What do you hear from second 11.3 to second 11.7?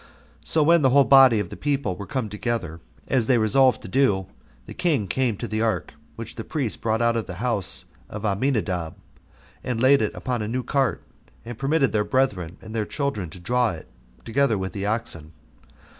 and